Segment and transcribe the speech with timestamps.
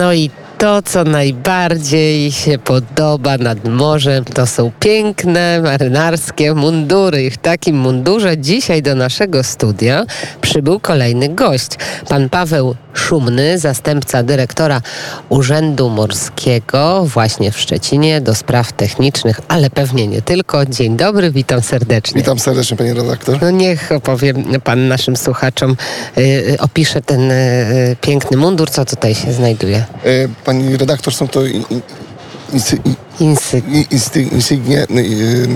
[0.00, 0.30] No i
[0.60, 7.22] to, co najbardziej się podoba nad morzem, to są piękne marynarskie mundury.
[7.24, 10.04] I w takim mundurze dzisiaj do naszego studia
[10.40, 11.70] przybył kolejny gość.
[12.08, 14.82] Pan Paweł Szumny, zastępca dyrektora
[15.28, 20.66] Urzędu Morskiego właśnie w Szczecinie do spraw technicznych, ale pewnie nie tylko.
[20.66, 22.20] Dzień dobry, witam serdecznie.
[22.20, 23.38] Witam serdecznie, panie redaktor.
[23.42, 24.34] No niech opowie
[24.64, 25.76] pan naszym słuchaczom,
[26.18, 29.76] y, opisze ten y, piękny mundur, co tutaj się znajduje.
[29.76, 31.80] E, pani redaktor, są to in, in,
[33.20, 33.62] Insy.
[33.90, 35.48] insy- insygnie y,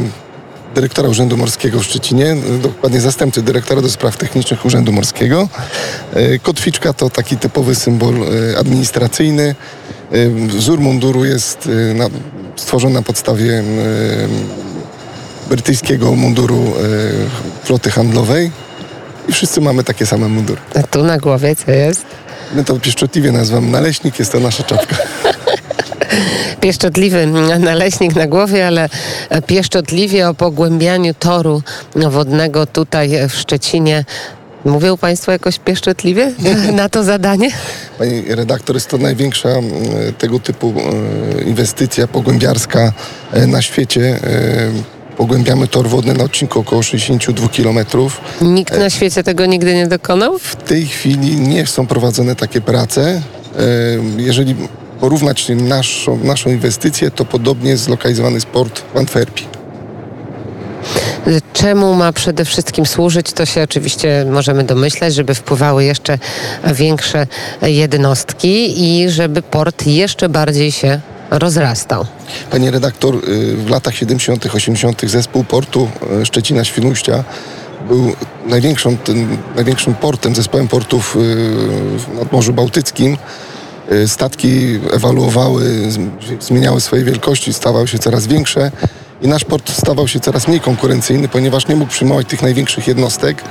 [0.75, 5.49] dyrektora Urzędu Morskiego w Szczecinie, dokładnie zastępcy dyrektora do spraw technicznych Urzędu Morskiego.
[6.13, 9.55] E, Kotwiczka to taki typowy symbol e, administracyjny.
[10.47, 11.69] Wzór munduru jest
[12.57, 13.63] stworzony na podstawie
[15.49, 16.73] brytyjskiego munduru
[17.65, 18.51] floty handlowej.
[19.29, 20.61] I wszyscy mamy takie same mundury.
[20.75, 22.05] A tu na głowie co jest?
[22.53, 24.97] My to pieszczotliwie nazywamy naleśnik, jest to nasza czapka.
[26.61, 27.27] Pieszczotliwy
[27.59, 28.89] naleśnik na głowie, ale
[29.47, 31.63] pieszczotliwie o pogłębianiu toru
[31.97, 34.05] wodnego tutaj w Szczecinie.
[34.65, 36.33] Mówią Państwo jakoś pieszczotliwie
[36.73, 37.51] na to zadanie?
[37.99, 39.63] Pani redaktor, jest to największa e,
[40.19, 40.75] tego typu
[41.39, 42.93] e, inwestycja pogłębiarska
[43.33, 44.21] e, na świecie.
[45.15, 47.79] E, Pogłębiamy tor wodny na odcinku około 62 km.
[48.43, 50.39] Nikt na świecie tego nigdy nie dokonał?
[50.39, 53.03] W tej chwili nie są prowadzone takie prace.
[53.09, 53.23] E,
[54.23, 54.55] Jeżeli
[55.01, 59.47] porównać naszą, naszą inwestycję, to podobnie zlokalizowany jest port w Antwerpii.
[61.53, 66.19] Czemu ma przede wszystkim służyć, to się oczywiście możemy domyślać, żeby wpływały jeszcze
[66.75, 67.27] większe
[67.63, 72.07] jednostki i żeby port jeszcze bardziej się rozrastał.
[72.51, 75.09] Panie redaktor, y, w latach 70., 80.
[75.09, 75.89] zespół portu
[76.23, 77.25] y, Szczecina-Świnoujścia
[77.89, 78.13] był
[79.57, 81.19] największym portem, zespołem portów y,
[81.99, 83.17] w Nadmorzu Bałtyckim.
[84.07, 85.63] Statki ewaluowały,
[86.41, 88.71] zmieniały swoje wielkości, stawały się coraz większe
[89.23, 93.43] i nasz port stawał się coraz mniej konkurencyjny, ponieważ nie mógł przyjmować tych największych jednostek.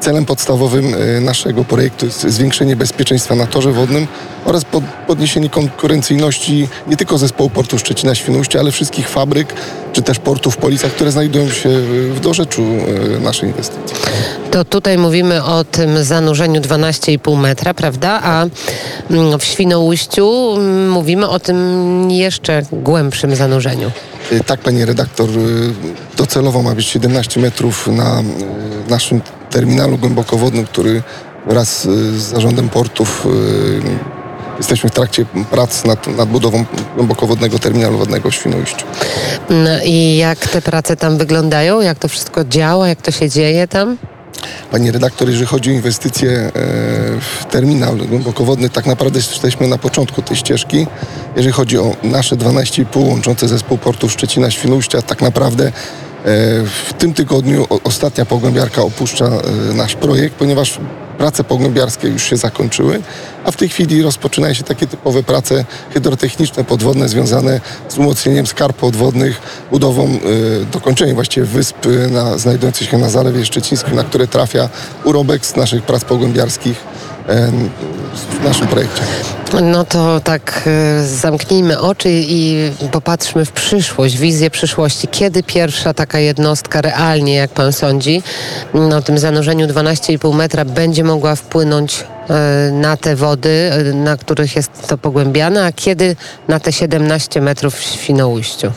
[0.00, 4.06] Celem podstawowym y, naszego projektu jest zwiększenie bezpieczeństwa na torze wodnym
[4.44, 9.54] oraz pod, podniesienie konkurencyjności nie tylko zespołu portu Szczecina-Świnoujście, ale wszystkich fabryk
[9.92, 11.68] czy też portów w Policach, które znajdują się
[12.14, 13.96] w dorzeczu y, naszej inwestycji.
[14.50, 18.20] To tutaj mówimy o tym zanurzeniu 12,5 metra, prawda?
[18.22, 18.46] A
[19.10, 23.90] mm, w Świnoujściu mm, mówimy o tym jeszcze głębszym zanurzeniu.
[24.32, 25.28] Y, Tak, panie redaktor,
[26.16, 28.22] docelowo ma być 17 metrów na
[28.88, 29.20] naszym
[29.50, 31.02] terminalu głębokowodnym, który
[31.46, 34.16] wraz y, z zarządem portów y,
[34.58, 36.64] jesteśmy w trakcie prac nad, nad budową
[36.96, 38.86] głębokowodnego terminalu wodnego w Świnoujściu.
[39.50, 41.80] No I jak te prace tam wyglądają?
[41.80, 42.88] Jak to wszystko działa?
[42.88, 43.96] Jak to się dzieje tam?
[44.70, 46.50] Panie redaktor, jeżeli chodzi o inwestycje e,
[47.20, 50.86] w terminal głębokowodny, tak naprawdę jesteśmy na początku tej ścieżki.
[51.36, 55.72] Jeżeli chodzi o nasze 12,5 łączące zespół portów Szczecina Świnoujścia, tak naprawdę
[56.64, 60.78] w tym tygodniu ostatnia pogłębiarka opuszcza e, nasz projekt, ponieważ
[61.18, 63.02] prace pogłębiarskie już się zakończyły,
[63.44, 65.64] a w tej chwili rozpoczynają się takie typowe prace
[65.94, 70.18] hydrotechniczne, podwodne, związane z umocnieniem skarb podwodnych, budową, e,
[70.72, 74.68] dokończeniem właściwie wysp e, na, znajdujących się na Zalewie Szczecińskim, na które trafia
[75.04, 79.02] urobek z naszych prac pogłębiarskich e, w naszym projekcie.
[79.62, 85.08] No to tak e, zamknijmy oczy i popatrzmy w przyszłość, wizję przyszłości.
[85.08, 88.22] Kiedy pierwsza taka jednostka realnie, jak pan sądzi,
[88.74, 94.56] no tym zanurzeniu 12,5 metra będzie mogła wpłynąć e, na te wody, e, na których
[94.56, 96.16] jest to pogłębiane, a kiedy
[96.48, 98.72] na te 17 metrów w Świnoujściu?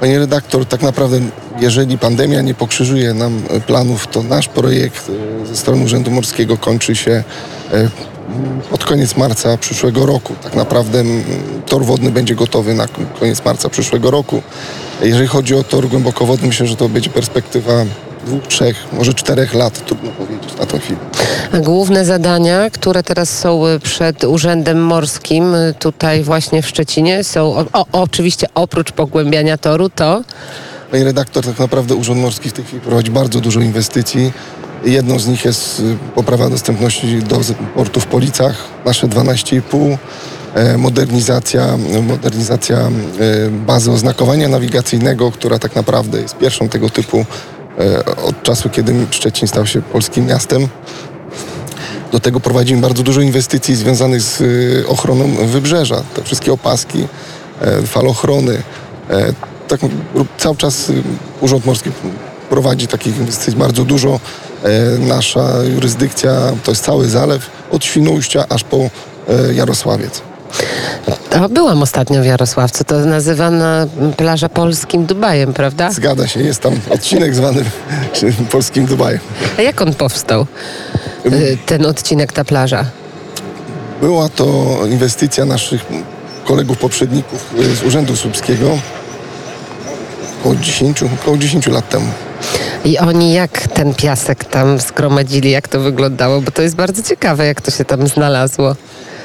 [0.00, 1.20] Panie redaktor, tak naprawdę
[1.60, 5.10] jeżeli pandemia nie pokrzyżuje nam e, planów, to nasz projekt
[5.42, 7.24] e, ze strony Urzędu Morskiego kończy się
[7.72, 7.88] e,
[8.70, 10.34] pod koniec marca przyszłego roku.
[10.42, 11.04] Tak naprawdę
[11.66, 12.86] tor wodny będzie gotowy na
[13.20, 14.42] koniec marca przyszłego roku.
[15.02, 17.84] Jeżeli chodzi o tor głębokowodny, myślę, że to będzie perspektywa
[18.26, 20.27] dwóch, trzech, może czterech lat, trudno powiedzieć
[21.52, 27.24] na główne zadania, które teraz są e, przed Urzędem Morskim e, tutaj właśnie w Szczecinie
[27.24, 30.22] są o, o, oczywiście oprócz pogłębiania toru to?
[30.90, 34.32] Panie redaktor, tak naprawdę Urząd Morski w tej chwili prowadzi bardzo dużo inwestycji.
[34.84, 37.40] Jedną z nich jest y, poprawa dostępności do
[37.74, 39.96] portu w Policach, nasze 12,5,
[40.54, 42.90] e, modernizacja, modernizacja e,
[43.50, 47.26] bazy oznakowania nawigacyjnego, która tak naprawdę jest pierwszą tego typu
[48.24, 50.68] od czasu, kiedy Szczecin stał się polskim miastem.
[52.12, 56.02] Do tego prowadzimy bardzo dużo inwestycji związanych z y, ochroną wybrzeża.
[56.14, 57.06] Te wszystkie opaski,
[57.60, 58.62] e, falochrony.
[59.10, 59.32] E,
[59.68, 59.80] tak,
[60.38, 61.02] cały czas y,
[61.40, 61.90] Urząd Morski
[62.50, 64.20] prowadzi takich inwestycji bardzo dużo.
[64.64, 68.90] E, nasza jurysdykcja to jest cały zalew od Świnoujścia aż po e,
[69.54, 70.22] Jarosławiec.
[71.44, 72.84] O, byłam ostatnio w Jarosławcu.
[72.84, 73.86] To nazywana
[74.16, 75.90] plaża polskim Dubajem, prawda?
[75.92, 77.64] Zgadza się, jest tam odcinek zwany
[78.50, 79.20] polskim Dubajem.
[79.58, 80.46] A jak on powstał?
[81.26, 82.84] Y, Ten odcinek, ta plaża.
[84.00, 85.86] Była to inwestycja naszych
[86.44, 88.78] kolegów poprzedników y, z Urzędu Słupskiego
[90.40, 92.06] około 10, około 10 lat temu.
[92.84, 96.40] I oni jak ten piasek tam zgromadzili, jak to wyglądało?
[96.40, 98.76] Bo to jest bardzo ciekawe, jak to się tam znalazło.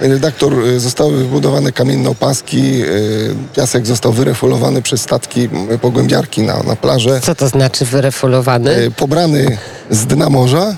[0.02, 5.50] Redaktor, y, zostały wybudowane kamienne opaski, y, piasek został wyrefulowany przez statki
[5.82, 8.78] pogłębiarki na, na plażę, Co to znaczy wyrefulowany?
[8.78, 9.58] y, pobrany
[9.90, 10.76] z dna morza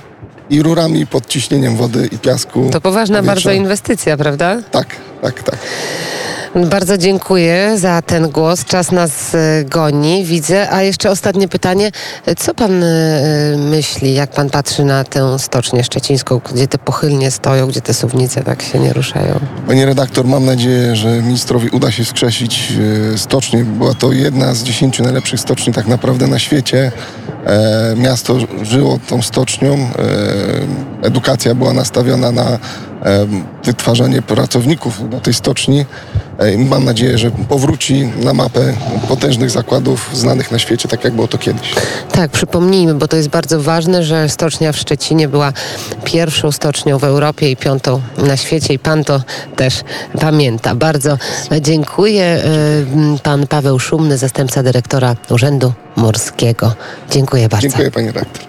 [0.50, 2.70] i rurami pod ciśnieniem wody i piasku.
[2.72, 3.36] To poważna powietrza.
[3.36, 4.62] bardzo inwestycja, prawda?
[4.72, 4.88] Tak,
[5.22, 5.58] tak, tak.
[6.56, 8.66] Bardzo dziękuję za ten głos.
[8.66, 10.72] Czas nas e, goni, widzę.
[10.72, 11.92] A jeszcze ostatnie pytanie.
[12.38, 12.88] Co pan e,
[13.58, 18.44] myśli, jak pan patrzy na tę stocznię szczecińską, gdzie te pochylnie stoją, gdzie te suwnice
[18.44, 19.40] tak się nie ruszają?
[19.68, 22.74] Panie redaktor, mam nadzieję, że ministrowi uda się wskrzesić
[23.14, 23.66] e, stocznię.
[23.66, 26.92] Była to jedna z dziesięciu najlepszych stoczni tak naprawdę na świecie.
[27.96, 29.90] Miasto żyło tą stocznią.
[31.04, 32.60] Edukacja była nastawiona na
[33.64, 35.86] wytwarzanie pracowników do tej stoczni.
[36.58, 38.74] Mam nadzieję, że powróci na mapę
[39.08, 41.76] potężnych zakładów znanych na świecie, tak jak było to kiedyś.
[42.12, 45.54] Tak, przypomnijmy, bo to jest bardzo ważne, że stocznia w Szczecinie była
[46.04, 49.22] pierwszą stocznią w Europie i piątą na świecie i pan to
[49.56, 49.82] też
[50.20, 50.76] pamięta.
[50.76, 51.18] Bardzo
[51.62, 52.44] dziękuję.
[53.24, 56.74] Pan Paweł Szumny, zastępca dyrektora Urzędu Morskiego.
[57.12, 57.68] Dziękuję bardzo.
[57.68, 58.46] Dziękuję panie redaktor.